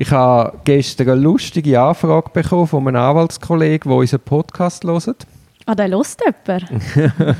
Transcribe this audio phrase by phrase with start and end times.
[0.00, 5.26] Ich habe gestern eine lustige Anfrage bekommen von einem Anwaltskollegen, der unseren Podcast hört.
[5.66, 7.26] Ah, der hört jemand?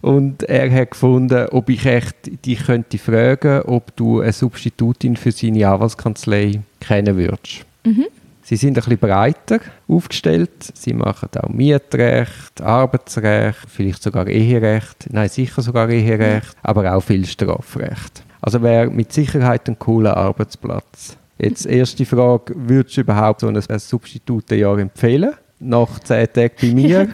[0.00, 5.32] Und er hat gefunden, ob ich echt dich könnte fragen, ob du eine Substitutin für
[5.32, 7.66] seine Anwaltskanzlei kennen würdest.
[7.82, 8.06] Mhm.
[8.42, 9.58] Sie sind ein bisschen breiter
[9.88, 10.70] aufgestellt.
[10.74, 15.08] Sie machen auch Mietrecht, Arbeitsrecht, vielleicht sogar Eherecht.
[15.10, 18.22] Nein, sicher sogar Eherecht, aber auch viel Strafrecht.
[18.40, 21.16] Also wäre mit Sicherheit ein cooler Arbeitsplatz.
[21.42, 25.32] Jetzt erste Frage, würdest du überhaupt so ein, Substitutenjahr empfehlen?
[25.58, 27.02] Nach zehn Tagen bei mir?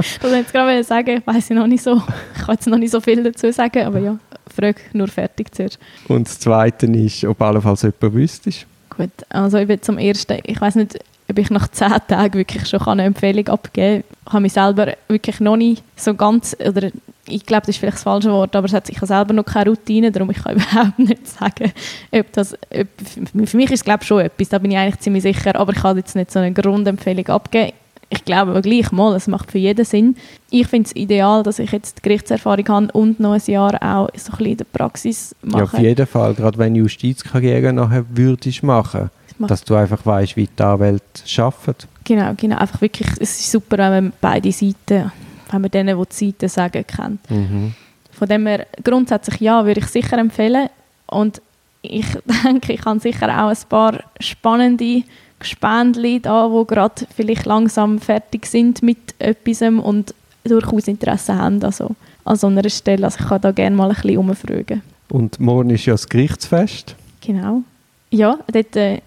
[0.00, 2.00] ich wollte jetzt gerade sagen, ich weiß noch nicht so,
[2.36, 4.18] ich kann jetzt noch nicht so viel dazu sagen, aber ja,
[4.54, 5.78] frage nur fertig zuerst.
[6.08, 8.66] Und das Zweite ist, ob allenfalls jemand wüsstest.
[8.88, 10.98] Gut, also ich bin zum Ersten, ich weiß nicht,
[11.30, 14.16] ob ich nach zehn Tagen wirklich schon eine Empfehlung abgeben kann.
[14.26, 16.90] Ich habe mich selber wirklich noch nicht so ganz, oder
[17.26, 19.44] ich glaube, das ist vielleicht das falsche Wort, aber es hat, ich habe selber noch
[19.44, 21.72] keine Routine, darum ich kann überhaupt nicht sagen,
[22.10, 25.00] ob das, ob, für mich ist es glaube ich schon etwas, da bin ich eigentlich
[25.00, 27.72] ziemlich sicher, aber ich kann jetzt nicht so eine Grundempfehlung abgeben.
[28.12, 30.16] Ich glaube aber gleich mal, es macht für jeden Sinn.
[30.50, 34.32] Ich finde es ideal, dass ich jetzt Gerichtserfahrung habe und noch ein Jahr auch so
[34.32, 35.58] ein bisschen in der Praxis mache.
[35.58, 39.10] Ja, auf jeden Fall, gerade wenn Justizkarriere nachher würdest machen,
[39.48, 41.04] dass du einfach weißt, wie die Anwälte
[41.38, 41.88] arbeiten.
[42.04, 45.12] Genau, genau, einfach wirklich, es ist super, wenn man beide Seiten
[45.52, 47.30] wenn man denen, die die Seiten sagen, kennt.
[47.30, 47.74] Mhm.
[48.12, 50.68] Von dem her, grundsätzlich ja, würde ich sicher empfehlen.
[51.06, 51.40] Und
[51.82, 52.06] ich
[52.44, 55.02] denke, ich habe sicher auch ein paar spannende
[55.38, 61.94] Gespendli da, die gerade vielleicht langsam fertig sind mit etwas und durchaus Interesse haben also
[62.24, 63.06] an so einer Stelle.
[63.06, 64.82] Also ich kann da gerne mal ein bisschen umfragen.
[65.08, 66.94] Und morgen ist ja das Gerichtsfest.
[67.20, 67.62] Genau.
[68.10, 69.00] Ja, dort äh,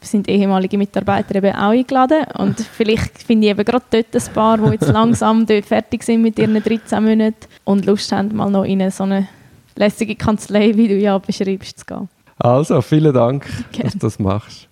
[0.00, 4.58] sind ehemalige Mitarbeiter eben auch eingeladen und vielleicht finde ich eben gerade dort ein paar,
[4.58, 8.64] die jetzt langsam dort fertig sind mit ihren 13 Monaten und Lust haben, mal noch
[8.64, 9.28] in eine so eine
[9.76, 12.08] lässige Kanzlei, wie du ja beschreibst, zu gehen.
[12.38, 13.84] Also, vielen Dank, Gerne.
[13.84, 14.69] dass du das machst.